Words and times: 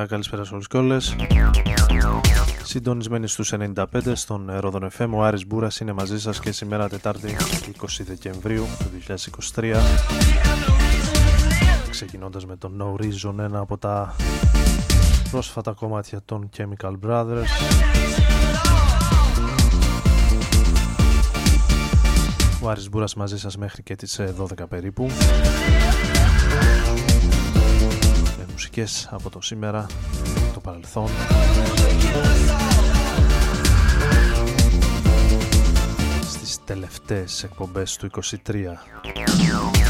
Καλησπέρα, 0.00 0.06
καλησπέρα 0.06 0.44
σε 0.44 0.54
όλους 0.54 0.66
και 0.66 0.76
όλες. 0.76 1.16
Συντονισμένοι 2.62 3.26
στους 3.26 3.52
95 3.52 3.84
στον 4.12 4.50
Ρόδον 4.58 4.90
FM, 4.98 5.08
ο 5.12 5.24
Άρης 5.24 5.46
Μπούρας 5.46 5.80
είναι 5.80 5.92
μαζί 5.92 6.20
σας 6.20 6.40
και 6.40 6.52
σήμερα 6.52 6.88
Τετάρτη 6.88 7.36
20 7.80 8.04
Δεκεμβρίου 8.06 8.66
του 8.78 8.90
2023. 9.54 9.76
Ξεκινώντας 11.90 12.46
με 12.46 12.56
τον 12.56 12.82
No 12.82 13.02
Reason, 13.02 13.38
ένα 13.38 13.58
από 13.58 13.78
τα 13.78 14.14
πρόσφατα 15.30 15.72
κομμάτια 15.72 16.20
των 16.24 16.48
Chemical 16.56 16.92
Brothers. 17.06 17.44
Ο 22.62 22.68
Άρης 22.68 22.88
Μπούρας 22.88 23.14
μαζί 23.14 23.38
σας 23.38 23.56
μέχρι 23.56 23.82
και 23.82 23.96
τις 23.96 24.18
ε, 24.18 24.34
12 24.38 24.68
περίπου 24.68 25.10
μουσικές 28.76 29.08
από 29.10 29.30
το 29.30 29.40
σήμερα, 29.40 29.86
το 30.54 30.60
παρελθόν. 30.60 31.08
Στις 36.22 36.58
τελευταίες 36.64 37.42
εκπομπές 37.42 37.96
του 37.96 38.06
23. 38.06 39.89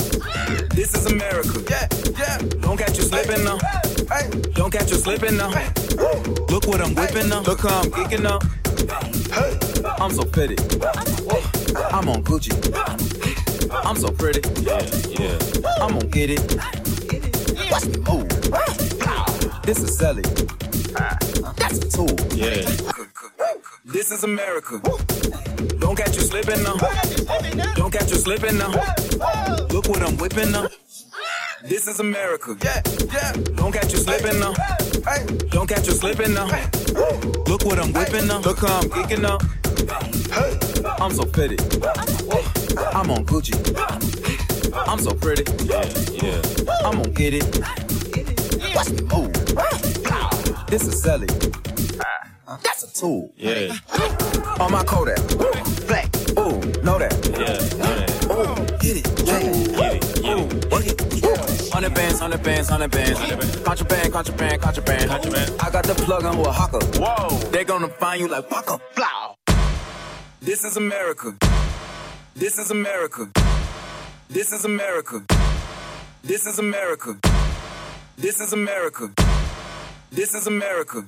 This 0.75 0.93
is 0.95 1.05
America. 1.05 1.63
Yeah, 1.69 1.87
yeah. 2.17 2.37
Don't 2.61 2.77
catch 2.77 2.97
you 2.97 3.03
slipping 3.03 3.43
now. 3.43 3.57
Hey. 4.09 4.29
Don't 4.53 4.71
catch 4.71 4.89
you 4.91 4.97
slipping 4.97 5.37
now. 5.37 5.51
Hey. 5.51 5.69
Look 6.49 6.67
what 6.67 6.81
I'm 6.81 6.93
whipping 6.95 7.29
hey. 7.29 7.31
up. 7.31 7.47
Look 7.47 7.61
how 7.61 7.81
I'm 7.81 7.91
kicking 7.91 8.25
up. 8.25 8.43
Hey. 9.31 9.57
I'm 9.99 10.11
so 10.11 10.23
pretty. 10.23 10.57
I'm 11.91 12.09
on 12.09 12.23
Gucci. 12.23 12.51
I'm 13.85 13.95
so 13.95 14.11
pretty. 14.11 14.41
Yeah, 14.61 14.81
yeah. 15.09 15.37
I'm 15.81 15.93
gonna 15.93 16.05
get 16.07 16.29
it. 16.29 16.41
What's 17.71 17.87
the 17.87 17.99
move. 18.07 18.27
This 19.63 19.79
is 19.79 19.97
Sally. 19.97 20.23
Ah. 20.97 21.17
That's 21.57 21.77
a 21.77 21.89
tool. 21.89 22.09
Yeah. 22.35 23.60
This 23.83 24.11
is 24.11 24.23
America. 24.23 24.79
Don't 25.79 25.95
catch 25.95 26.15
you 26.15 26.21
slipping 26.21 26.61
now. 26.61 26.75
Don't 27.73 27.91
catch 27.91 28.11
you 28.11 28.17
slipping 28.17 28.57
now. 28.57 28.69
Look 29.71 29.87
what 29.87 30.03
I'm 30.03 30.17
whipping 30.17 30.51
now. 30.51 30.67
This 31.63 31.87
is 31.87 31.99
America. 31.99 32.55
Yeah, 32.63 32.81
yeah. 33.11 33.31
Don't 33.55 33.71
catch 33.71 33.91
you 33.91 33.97
slipping 33.97 34.39
now. 34.39 34.53
Hey. 35.03 35.25
Don't 35.49 35.67
catch 35.67 35.87
you 35.87 35.93
slipping 35.93 36.33
now. 36.35 36.47
Hey. 36.47 36.69
Look 37.47 37.65
what 37.65 37.79
I'm 37.79 37.91
whipping 37.91 38.29
up. 38.29 38.45
Look 38.45 38.59
how 38.59 38.81
I'm 38.81 38.89
kicking 38.89 39.25
up. 39.25 39.41
Hey. 40.31 40.59
I'm 40.99 41.11
so 41.11 41.25
pretty. 41.25 41.57
I'm 42.93 43.09
on 43.09 43.25
Gucci. 43.25 43.57
I'm 44.87 44.99
so 44.99 45.15
pretty. 45.15 45.43
Yeah, 45.65 45.85
yeah. 46.21 46.41
I'm 46.85 46.97
gonna 46.97 47.09
get 47.09 47.33
it. 47.33 47.45
Move? 49.11 49.33
This 50.67 50.87
is 50.87 51.01
Sally. 51.01 51.27
That's 52.63 52.83
a 52.83 52.93
tool. 52.93 53.31
Yeah, 53.37 53.73
On 54.59 54.71
my 54.71 54.83
Kodak. 54.83 55.17
Black. 55.87 56.07
Ooh, 56.37 56.59
know 56.83 56.97
that. 56.99 57.13
yeah, 57.31 57.57
know 57.77 57.91
that. 57.95 58.09
Ooh, 58.31 58.77
get 58.77 58.97
it. 58.97 59.07
Yeah. 59.25 59.39
Get 59.41 59.95
it, 59.95 60.21
get 60.21 60.37
it. 60.37 60.71
Work 60.71 60.85
it. 60.85 61.71
Hundred 61.73 61.93
bands, 61.93 62.19
hundred 62.19 62.43
bands, 62.43 62.69
hundred 62.69 62.91
bands. 62.91 63.19
Contraband, 63.63 64.13
contraband, 64.13 64.61
contraband. 64.61 65.09
Contraband. 65.09 65.61
I 65.61 65.69
got 65.71 65.83
the 65.85 65.95
plug 65.95 66.25
on 66.25 66.37
with 66.37 66.47
a 66.47 66.51
hawker. 66.51 66.79
Whoa. 66.99 67.37
They 67.51 67.63
gonna 67.63 67.87
find 67.87 68.21
you 68.21 68.27
like 68.27 68.49
Waka. 68.51 68.79
Blow. 68.95 69.35
This 70.41 70.63
is 70.63 70.77
America. 70.77 71.35
This 72.35 72.57
is 72.57 72.71
America. 72.71 73.29
This 74.29 74.51
is 74.51 74.65
America. 74.65 75.23
This 76.23 76.45
is 76.45 76.59
America. 76.59 77.17
This 78.17 78.39
is 78.39 78.53
America. 78.53 79.11
This 80.11 80.33
is 80.35 80.47
America. 80.47 81.07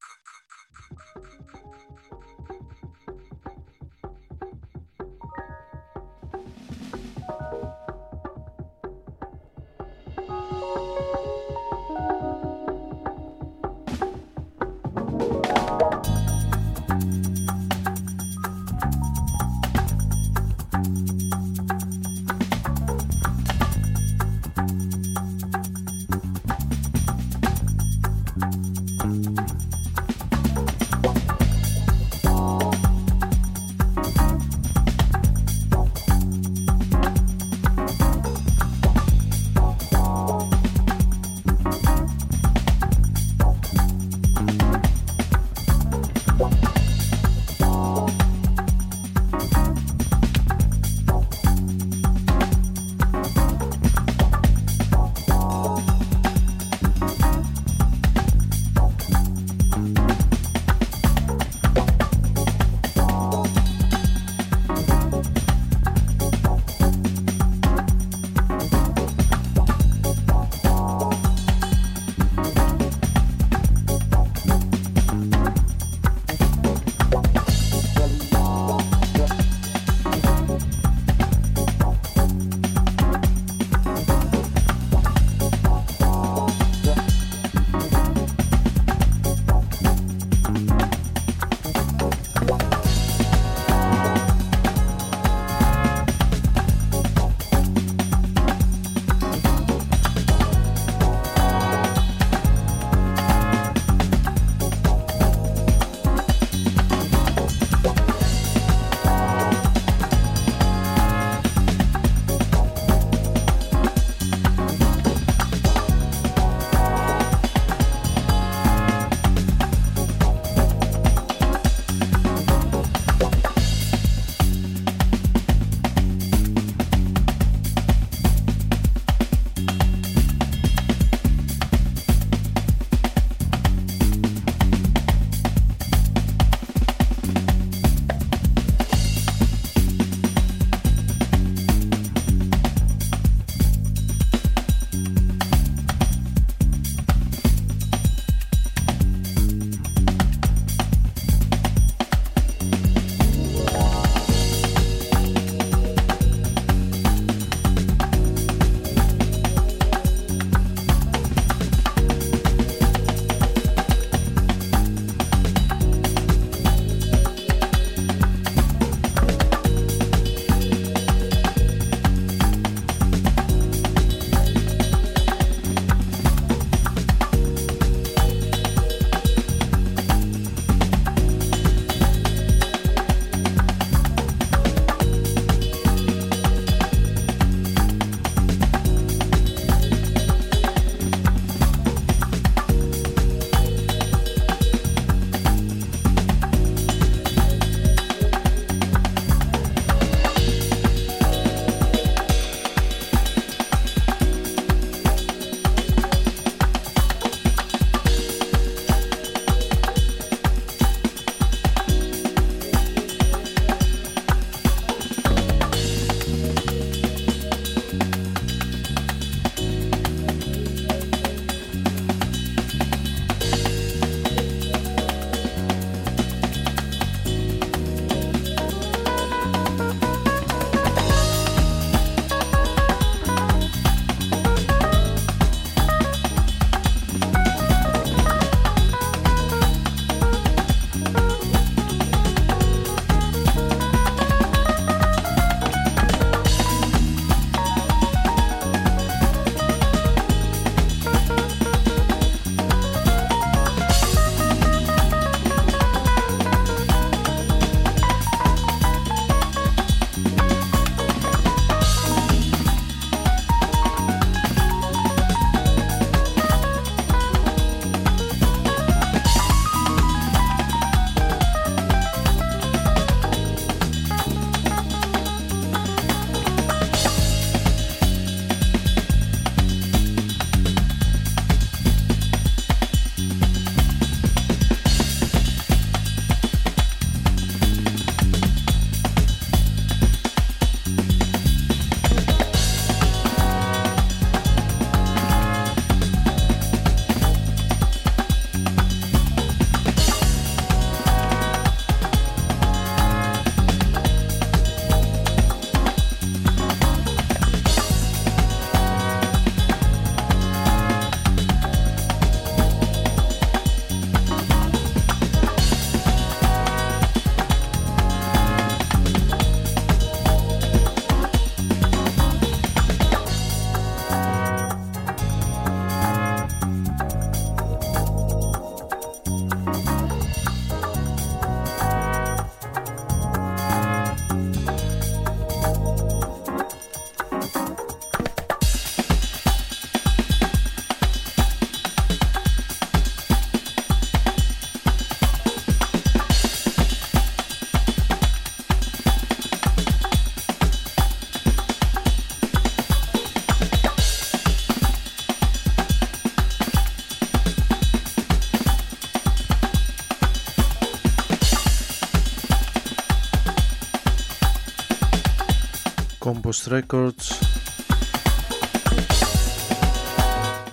Compost 366.51 366.67
Records 366.67 367.25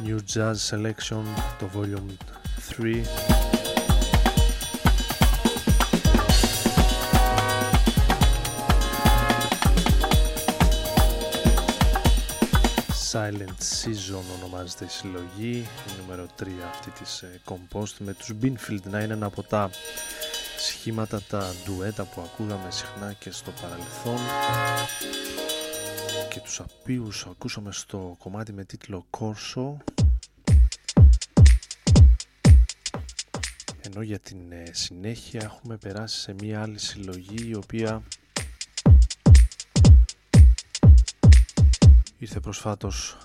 New 0.03 0.19
Jazz 0.35 0.57
Selection 0.71 1.23
το 1.59 1.71
Volume 1.75 2.11
3 2.81 3.05
Silent 13.13 13.61
Season 13.85 14.23
ονομάζεται 14.39 14.85
η 14.85 14.89
συλλογή 14.89 15.57
η 15.59 16.01
νούμερο 16.01 16.27
3 16.43 16.47
αυτή 16.71 16.91
της 16.91 17.23
ε, 17.23 17.41
Compost 17.45 17.95
με 17.99 18.13
τους 18.13 18.35
Binfield 18.43 18.83
να 18.91 19.01
είναι 19.01 19.13
ένα 19.13 19.27
από 19.27 19.43
τα 19.43 19.71
σχήματα 20.59 21.23
τα 21.23 21.53
ντουέτα 21.65 22.05
που 22.05 22.21
ακούγαμε 22.21 22.71
συχνά 22.71 23.13
και 23.19 23.31
στο 23.31 23.51
παρελθόν 23.61 24.19
και 26.39 26.45
τους 26.45 26.59
οποίους 26.59 27.27
ακούσαμε 27.27 27.73
στο 27.73 28.17
κομμάτι 28.19 28.53
με 28.53 28.65
τίτλο 28.65 29.07
Corso 29.19 29.77
ενώ 33.81 34.03
για 34.03 34.19
την 34.19 34.53
ε, 34.53 34.63
συνέχεια 34.71 35.41
έχουμε 35.45 35.77
περάσει 35.77 36.21
σε 36.21 36.35
μια 36.39 36.63
άλλη 36.63 36.79
συλλογή 36.79 37.49
η 37.49 37.55
οποία 37.55 38.03
ήρθε 42.19 42.41
προσφάτως 42.41 43.19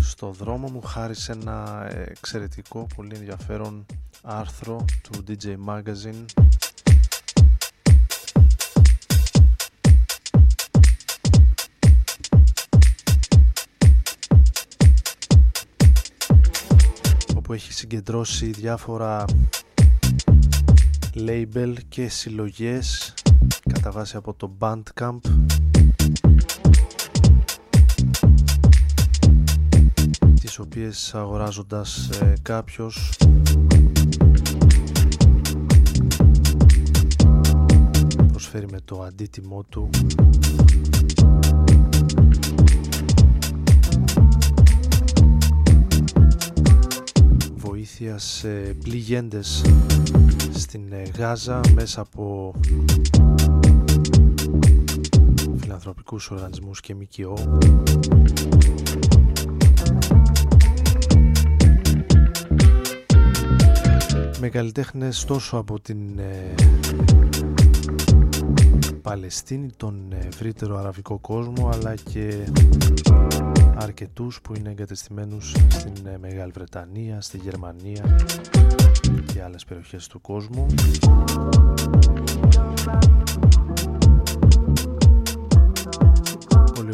στο 0.00 0.30
δρόμο 0.30 0.68
μου 0.68 0.80
χάρη 0.80 1.14
σε 1.14 1.32
ένα 1.32 1.88
εξαιρετικό 1.92 2.86
πολύ 2.94 3.14
ενδιαφέρον 3.14 3.86
άρθρο 4.22 4.84
του 5.02 5.24
DJ 5.28 5.56
Magazine 5.66 6.24
όπου 17.52 17.60
έχει 17.60 17.72
συγκεντρώσει 17.72 18.46
διάφορα 18.46 19.24
label 21.14 21.74
και 21.88 22.08
συλλογές 22.08 23.14
κατά 23.72 23.90
βάση 23.90 24.16
από 24.16 24.34
το 24.34 24.52
Bandcamp. 24.58 25.18
Τις 30.40 30.58
οποίες 30.58 31.14
αγοράζοντας 31.14 32.08
ε, 32.08 32.34
κάποιος. 32.42 33.12
Προσφέρει 38.28 38.66
με 38.70 38.80
το 38.84 39.02
αντίτιμό 39.02 39.62
του 39.62 39.90
βοήθεια 48.02 48.18
σε 48.18 48.48
πληγέντες 48.84 49.64
στην 50.52 50.92
ε, 50.92 51.02
Γάζα 51.18 51.60
μέσα 51.74 52.00
από 52.00 52.54
φιλανθρωπικούς 55.56 56.30
οργανισμούς 56.30 56.80
και 56.80 56.94
ΜΚΟ. 56.94 57.34
Με 64.40 64.48
καλλιτέχνες 64.48 65.24
τόσο 65.24 65.56
από 65.56 65.80
την 65.80 66.18
ε, 66.18 66.54
Παλαιστίνη, 69.02 69.70
τον 69.76 70.12
ευρύτερο 70.28 70.78
αραβικό 70.78 71.18
κόσμο 71.18 71.68
αλλά 71.72 71.94
και 71.94 72.44
αρκετούς 73.76 74.40
που 74.40 74.54
είναι 74.54 74.70
εγκατεστημένους 74.70 75.54
στην 75.68 76.06
ε, 76.06 76.18
Μεγάλη 76.18 76.52
Βρετανία, 76.54 77.20
στη 77.20 77.38
Γερμανία 77.38 78.16
και 79.32 79.42
άλλες 79.42 79.64
περιοχές 79.64 80.06
του 80.06 80.20
κόσμου. 80.20 80.66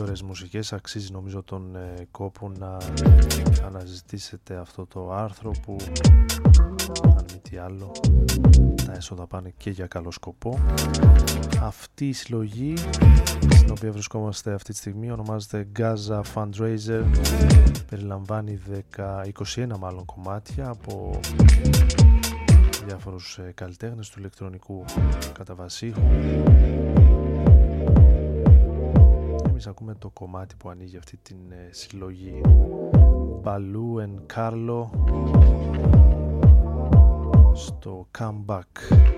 Ωραίες 0.09 0.23
μουσικές, 0.23 0.73
αξίζει 0.73 1.13
νομίζω 1.13 1.43
τον 1.43 1.77
ε, 1.77 2.07
κόπο 2.11 2.53
να 2.59 2.77
αναζητήσετε 3.67 4.57
αυτό 4.57 4.87
το 4.87 5.13
άρθρο 5.13 5.51
που 5.63 5.77
αν 7.03 7.25
μη 7.33 7.39
τι 7.43 7.57
άλλο 7.57 7.93
τα 8.87 8.93
έσοδα 8.93 9.27
πάνε 9.27 9.53
και 9.57 9.71
για 9.71 9.87
καλό 9.87 10.11
σκοπό. 10.11 10.59
Αυτή 11.63 12.09
η 12.09 12.13
συλλογή 12.13 12.75
στην 13.51 13.71
οποία 13.71 13.93
βρισκόμαστε 13.93 14.53
αυτή 14.53 14.73
τη 14.73 14.79
στιγμή 14.79 15.11
ονομάζεται 15.11 15.69
Gaza 15.79 16.21
Fundraiser. 16.35 17.05
Περιλαμβάνει 17.91 18.61
10, 18.97 19.23
21 19.57 19.67
μάλλον 19.79 20.05
κομμάτια 20.05 20.69
από 20.69 21.21
διάφορους 22.87 23.39
ε, 23.39 23.53
καλλιτέχνες 23.55 24.11
του 24.11 24.19
ηλεκτρονικού 24.19 24.85
καταβασίχου 25.33 26.01
εμείς 29.59 29.71
ακούμε 29.71 29.95
το 29.95 30.11
κομμάτι 30.11 30.55
που 30.57 30.69
ανοίγει 30.69 30.97
αυτή 30.97 31.17
την 31.17 31.37
ε, 31.51 31.69
συλλογή. 31.71 32.41
Baloo 33.45 34.05
and 34.05 34.37
Carlo 34.37 34.85
στο 37.55 38.09
Comeback 38.19 39.18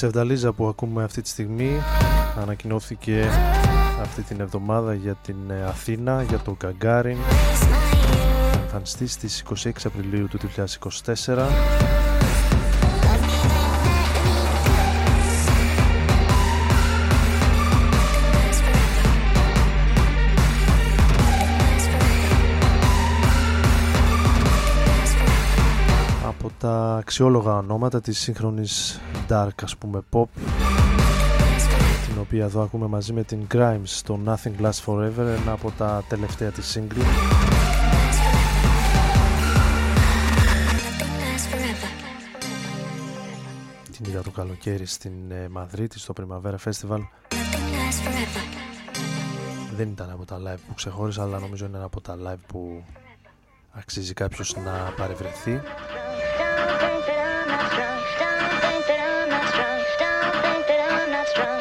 Σεβδαλίζα 0.00 0.52
που 0.52 0.66
ακούμε 0.66 1.04
αυτή 1.04 1.22
τη 1.22 1.28
στιγμή. 1.28 1.70
Ανακοινώθηκε 2.40 3.28
αυτή 4.00 4.22
την 4.22 4.40
εβδομάδα 4.40 4.94
για 4.94 5.14
την 5.14 5.36
ε, 5.50 5.64
Αθήνα, 5.64 6.22
για 6.22 6.38
το 6.38 6.56
Γκαγκάριν 6.56 7.16
εμφανιστεί 8.62 9.06
στις 9.06 9.44
26 9.64 9.70
Απριλίου 9.84 10.28
του 10.28 10.38
2024 11.16 11.99
αξιόλογα 27.00 27.56
ονόματα 27.56 28.00
της 28.00 28.18
σύγχρονης 28.18 29.00
dark 29.28 29.62
ας 29.62 29.76
πούμε 29.76 30.00
pop 30.12 30.24
την 32.06 32.18
οποία 32.20 32.44
εδώ 32.44 32.62
ακούμε 32.62 32.86
μαζί 32.86 33.12
με 33.12 33.22
την 33.22 33.46
Grimes 33.52 33.80
στο 33.84 34.20
Nothing 34.26 34.64
Lasts 34.64 34.84
Forever 34.84 35.36
ένα 35.42 35.52
από 35.52 35.70
τα 35.78 36.04
τελευταία 36.08 36.50
της 36.50 36.78
single 36.78 37.02
την 43.92 44.10
είδα 44.10 44.22
το 44.22 44.30
καλοκαίρι 44.30 44.86
στην 44.86 45.30
ε, 45.30 45.48
Μαδρίτη 45.48 45.98
στο 45.98 46.14
Primavera 46.20 46.56
Festival. 46.64 47.00
Δεν 49.76 49.88
ήταν 49.88 50.10
από 50.10 50.24
τα 50.24 50.36
live 50.38 50.60
που 50.68 50.74
ξεχώρισα 50.74 51.22
αλλά 51.22 51.38
νομίζω 51.38 51.66
είναι 51.66 51.76
ένα 51.76 51.86
από 51.86 52.00
τα 52.00 52.16
live 52.26 52.44
που 52.46 52.84
αξίζει 53.70 54.12
κάποιος 54.12 54.56
να 54.56 54.94
παρευρεθεί 54.96 55.60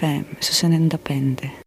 FM 0.00 0.24
στους 0.38 0.62
95. 0.62 1.34
Now 1.42 1.57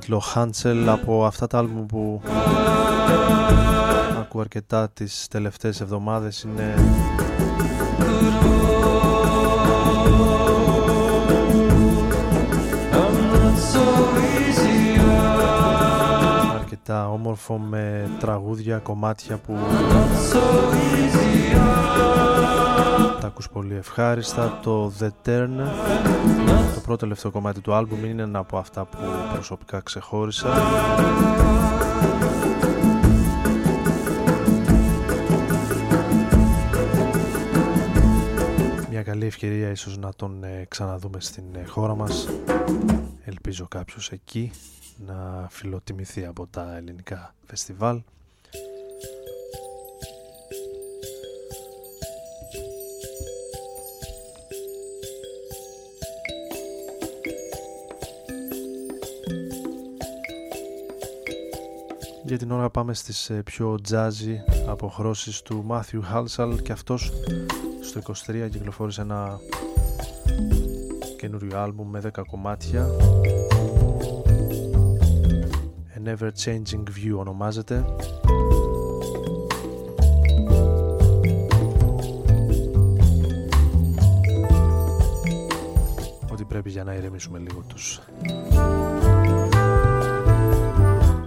τίτλο 0.00 0.22
Hansel 0.34 0.84
από 0.86 1.24
αυτά 1.24 1.46
τα 1.46 1.58
άλμπουμ 1.58 1.86
που 1.86 2.20
ακούω 4.20 4.40
αρκετά 4.40 4.88
τις 4.88 5.26
τελευταίες 5.30 5.80
εβδομάδες. 5.80 6.42
Είναι 6.42 6.74
αρκετά 16.92 17.10
όμορφο 17.12 17.58
με 17.58 18.10
τραγούδια, 18.18 18.78
κομμάτια 18.78 19.36
που 19.36 19.56
Not 19.90 20.34
so 20.34 20.40
easy. 20.72 21.56
τα 23.20 23.26
ακούς 23.26 23.48
πολύ 23.48 23.74
ευχάριστα. 23.74 24.58
Το 24.62 24.92
The 25.00 25.08
Turn 25.26 25.50
το 26.74 26.80
πρώτο 26.80 26.96
τελευταίο 26.96 27.30
κομμάτι 27.30 27.60
του 27.60 27.74
άλμπουμ 27.74 28.04
είναι 28.04 28.22
ένα 28.22 28.38
από 28.38 28.58
αυτά 28.58 28.84
που 28.84 28.98
προσωπικά 29.32 29.80
ξεχώρισα. 29.80 30.48
Μια 38.90 39.02
καλή 39.02 39.26
ευκαιρία 39.26 39.70
ίσως 39.70 39.98
να 39.98 40.14
τον 40.14 40.44
ε, 40.44 40.64
ξαναδούμε 40.68 41.20
στην 41.20 41.44
ε, 41.54 41.64
χώρα 41.64 41.94
μας. 41.94 42.28
Ελπίζω 43.24 43.66
κάποιος 43.68 44.10
εκεί 44.10 44.52
να 44.96 45.46
φιλοτιμηθεί 45.50 46.24
από 46.24 46.46
τα 46.46 46.76
ελληνικά 46.76 47.34
φεστιβάλ. 47.46 48.02
Για 62.26 62.38
την 62.38 62.50
ώρα 62.50 62.70
πάμε 62.70 62.94
στις 62.94 63.30
ε, 63.30 63.42
πιο 63.42 63.78
jazzy 63.90 64.36
αποχρώσεις 64.66 65.42
του 65.42 65.64
Μάθιου 65.64 66.02
Χάλσαλ 66.02 66.62
και 66.62 66.72
αυτός 66.72 67.12
στο 67.80 68.00
23 68.26 68.48
κυκλοφόρησε 68.50 69.00
ένα 69.00 69.40
καινούριο 71.18 71.58
άλμπουμ 71.58 71.90
με 71.90 72.02
10 72.16 72.22
κομμάτια 72.30 72.88
Never 76.06 76.30
Changing 76.44 76.82
View 76.82 77.16
ονομάζεται. 77.16 77.84
Ό,τι 86.32 86.44
πρέπει 86.44 86.70
για 86.70 86.84
να 86.84 86.94
ηρεμήσουμε 86.94 87.38
λίγο 87.38 87.64
τους 87.68 88.00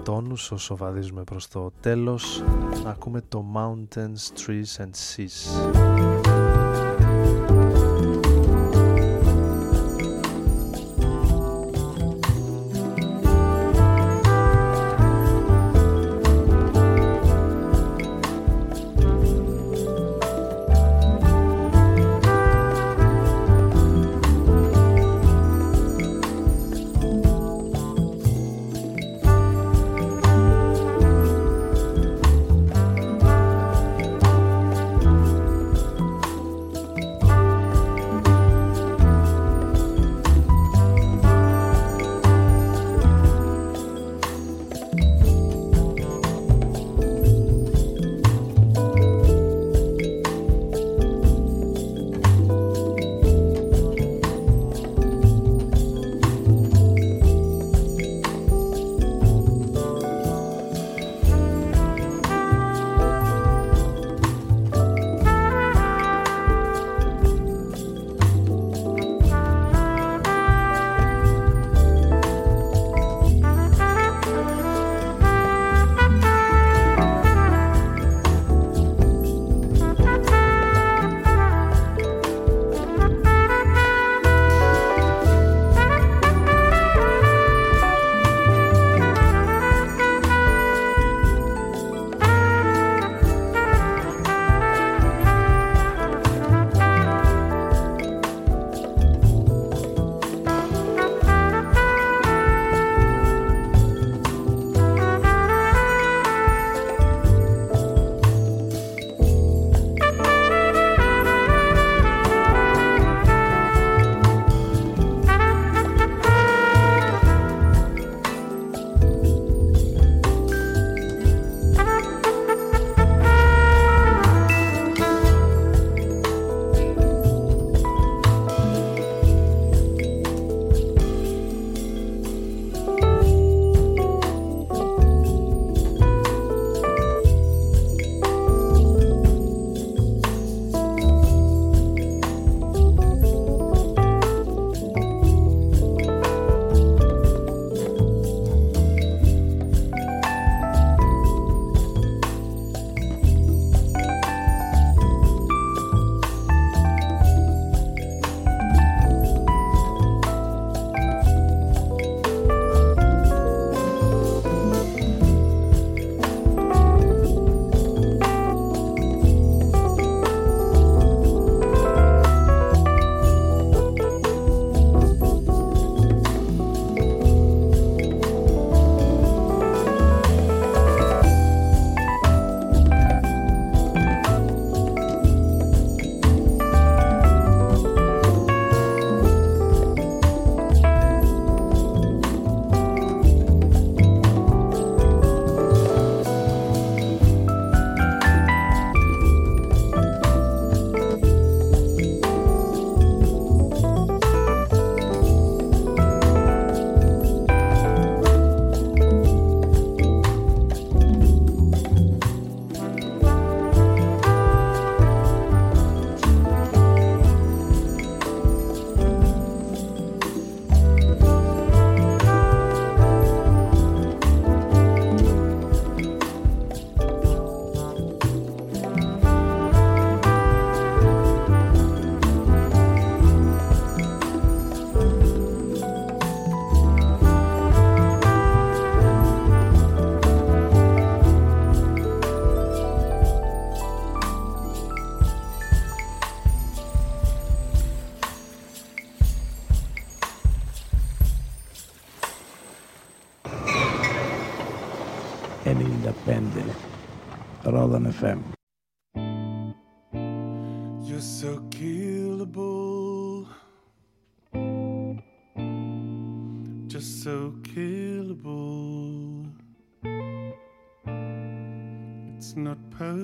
τόνους 0.04 0.52
όσο 0.52 0.76
βαδίζουμε 0.76 1.24
προς 1.24 1.48
το 1.48 1.72
τέλος. 1.80 2.44
Να 2.84 2.90
ακούμε 2.90 3.22
το 3.22 3.46
Mountains, 3.56 4.48
Trees 4.48 4.84
and 4.84 4.92
Seas. 4.92 6.29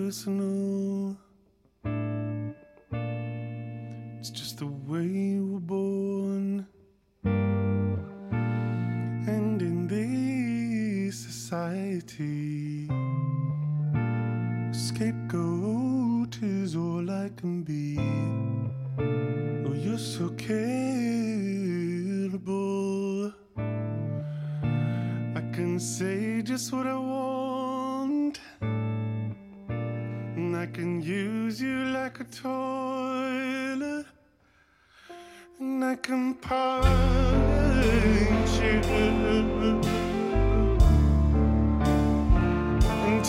Personal. 0.05 0.64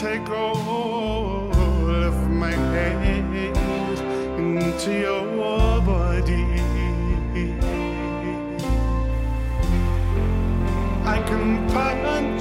Take 0.06 0.30
all 0.30 1.50
of 2.04 2.30
my 2.30 2.52
hate 2.72 3.56
into 4.38 4.92
your 5.06 5.24
body. 5.80 6.46
I 11.14 11.16
can 11.28 11.46
punch 11.72 12.35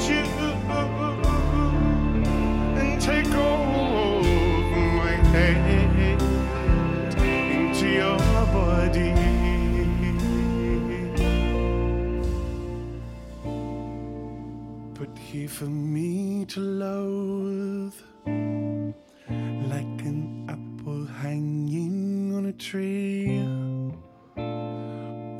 Here 15.35 15.49
for 15.49 15.65
me 15.65 16.45
to 16.45 16.59
loathe 16.61 17.93
like 18.25 20.01
an 20.11 20.45
apple 20.47 21.05
hanging 21.07 22.33
on 22.33 22.45
a 22.45 22.53
tree. 22.53 23.41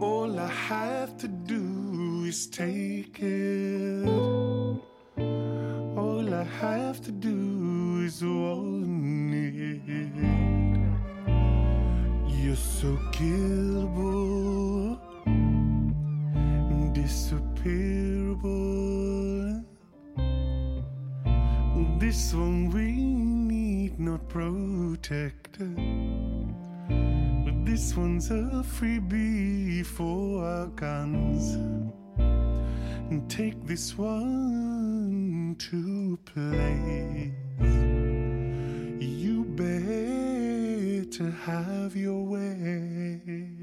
All 0.02 0.38
I 0.38 0.48
have 0.48 1.16
to 1.20 1.30
do 1.30 2.26
is 2.28 2.48
take 2.48 3.22
it. 3.22 4.06
All 5.96 6.34
I 6.34 6.44
have 6.44 7.00
to 7.06 7.12
do 7.14 8.02
is 8.04 8.22
want 8.22 9.34
it. 9.34 9.80
You're 12.36 12.58
so 12.58 12.98
killable, 13.14 15.00
disappearable. 16.94 19.45
This 21.98 22.34
one 22.34 22.70
we 22.72 22.92
need 22.92 24.00
not 24.00 24.28
protect. 24.28 25.60
But 25.60 27.66
this 27.66 27.96
one's 27.96 28.30
a 28.32 28.64
freebie 28.64 29.86
for 29.86 30.44
our 30.44 30.68
guns. 30.68 31.56
And 33.10 33.30
take 33.30 33.66
this 33.66 33.98
one 33.98 35.56
to 35.58 36.20
play. 36.26 37.32
You 39.00 39.46
better 39.56 41.32
have 41.32 41.96
your 41.96 42.24
way. 42.24 43.55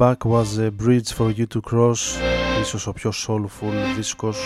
Back 0.00 0.24
was 0.24 0.56
a 0.56 0.70
bridge 0.70 1.12
for 1.12 1.30
you 1.30 1.46
to 1.46 1.60
cross. 1.60 2.18
Ίσως 2.60 2.86
ο 2.86 2.92
πιο 2.92 3.12
soulful 3.26 3.94
δίσκος 3.96 4.38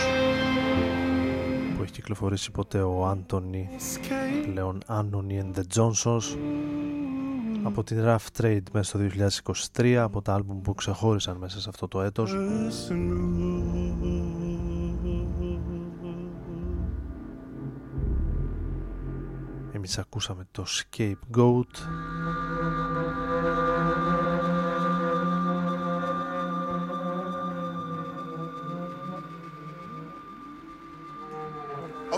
που 1.77 1.83
έχει 1.83 1.93
κυκλοφορήσει 1.93 2.51
ποτέ 2.51 2.81
ο 2.83 3.07
Άντωνι 3.07 3.69
πλέον 4.53 4.83
Anthony 4.87 5.43
and 5.43 5.59
the 5.59 5.63
Johnsons. 5.77 6.37
Από 7.63 7.85
την 7.85 8.05
Rough 8.05 8.41
Trade 8.41 8.63
μέσα 8.73 8.99
στο 8.99 8.99
2023 9.77 9.93
από 9.93 10.23
τα 10.23 10.35
άλμπουμ 10.35 10.61
που 10.61 10.75
ξεχώρισαν 10.75 11.37
μέσα 11.37 11.61
σε 11.61 11.69
αυτό 11.69 11.89
το 11.89 12.01
έτος. 12.03 12.37
Εμείς 19.73 19.99
ακούσαμε 19.99 20.47
το 20.51 20.65
Scapegoat 20.67 21.75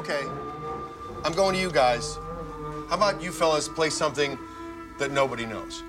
Okay, 0.08 0.28
I'm 1.24 1.32
going 1.32 1.54
to 1.56 1.60
you 1.60 1.72
guys. 1.72 2.04
How 2.88 2.96
about 3.00 3.20
you 3.20 3.32
fellas 3.32 3.66
play 3.78 3.90
something 3.90 4.38
that 5.00 5.10
nobody 5.10 5.46
knows? 5.46 5.82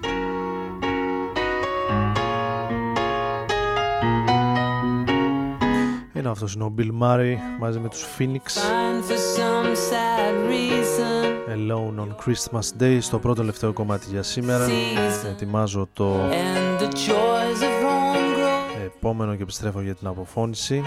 Είναι 6.14 6.30
Αυτός 6.30 6.54
είναι 6.54 6.64
ο 6.64 6.74
Bill 6.78 6.92
Murray 7.02 7.36
μαζί 7.60 7.80
με 7.80 7.90
τους 7.90 8.06
Phoenix. 8.18 8.44
Alone 11.50 12.00
on 12.00 12.16
Christmas 12.26 12.82
Day 12.82 12.98
στο 13.02 13.20
πρώτο 13.20 13.40
τελευταίο 13.40 13.74
κομμάτι 13.74 14.06
για 14.10 14.24
σήμερα. 14.24 14.68
Ετοιμάζω 15.30 15.90
το 15.94 16.30
επόμενο 18.86 19.36
και 19.36 19.42
επιστρέφω 19.42 19.82
για 19.82 19.96
την 19.96 20.08
αποφώνηση 20.08 20.84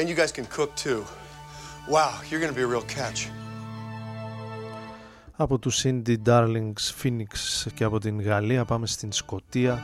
And 0.00 0.08
you 0.08 0.14
guys 0.14 0.32
can 0.32 0.46
cook 0.56 0.70
too. 0.84 1.00
Wow, 1.94 2.12
you're 2.28 2.40
gonna 2.40 2.58
be 2.60 2.62
a 2.62 2.70
real 2.74 2.86
catch. 2.96 3.30
Από 5.36 5.58
τους 5.58 5.84
Indie 5.86 6.16
Darlings 6.26 7.02
Phoenix 7.02 7.28
και 7.74 7.84
από 7.84 7.98
την 7.98 8.20
Γαλλία 8.20 8.64
πάμε 8.64 8.86
στην 8.86 9.12
Σκοτία 9.12 9.82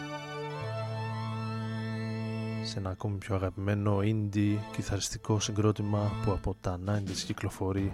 σε 2.63 2.79
ένα 2.79 2.91
ακόμη 2.91 3.17
πιο 3.19 3.35
αγαπημένο 3.35 3.99
indie 4.03 4.57
κιθαριστικό 4.73 5.41
συγκρότημα 5.41 6.13
που 6.25 6.31
από 6.33 6.57
τα 6.61 6.79
90's 6.87 7.23
κυκλοφορεί 7.27 7.93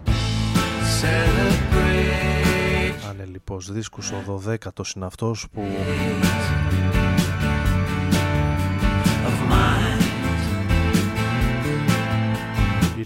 ανελιπώς 3.08 3.72
δίσκους 3.72 4.10
ο 4.10 4.22
12ος 4.26 4.96
είναι 4.96 5.06
αυτός 5.06 5.46
που 5.52 5.62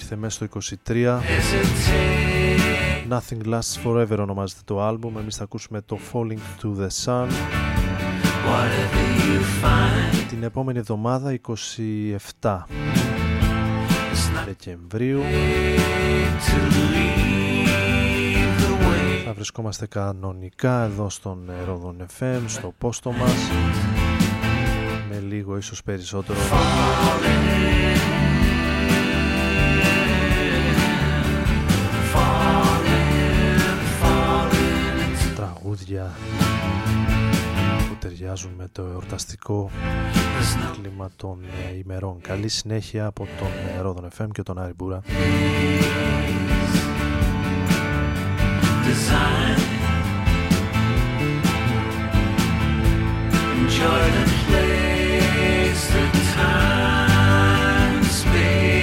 ήρθε 0.09 0.21
μέσα 0.21 0.47
στο 0.47 0.61
23 0.87 1.19
Nothing 3.11 3.47
Lasts 3.47 3.85
Forever 3.85 4.19
ονομάζεται 4.19 4.61
το 4.65 4.83
άλμπουμ. 4.83 5.19
Εμείς 5.19 5.37
θα 5.37 5.43
ακούσουμε 5.45 5.81
το 5.81 5.99
Falling 6.13 6.63
to 6.63 6.81
the 6.81 6.89
Sun. 7.05 7.29
Την 10.29 10.43
επόμενη 10.43 10.79
εβδομάδα 10.79 11.39
27 12.41 12.59
Δεκεμβρίου 14.47 15.21
θα 19.25 19.33
βρισκόμαστε 19.33 19.87
κανονικά 19.87 20.83
εδώ 20.83 21.11
στον 21.11 21.51
Ρόδον 21.67 22.07
FM 22.19 22.41
στο 22.47 22.75
πόστο 22.79 23.13
μας 23.13 23.51
με 25.11 25.19
λίγο 25.29 25.57
ίσως 25.57 25.83
περισσότερο 25.83 26.39
τραγούδια 35.77 36.13
που 37.89 37.97
ταιριάζουν 37.99 38.53
με 38.57 38.69
το 38.73 38.83
εορταστικό 38.83 39.71
κλίμα 40.81 41.11
των 41.17 41.45
ε, 41.45 41.77
ημερών. 41.77 42.21
Καλή 42.21 42.49
συνέχεια 42.49 43.07
από 43.07 43.29
τον 43.39 43.49
ε, 43.79 43.81
Ρόδον 43.81 44.09
FM 44.19 44.29
και 44.33 44.43
τον 44.43 44.59
Άρη 44.59 44.73
Μπούρα. 44.77 45.03
Enjoy 53.69 54.07
the 54.17 54.25
place, 54.45 55.85
the 55.95 56.05
time, 56.35 58.03
space. 58.21 58.76